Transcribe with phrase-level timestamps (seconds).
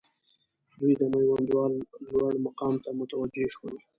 [0.79, 1.73] دوی د میوندوال
[2.11, 3.75] لوړ مقام ته متوجه شول.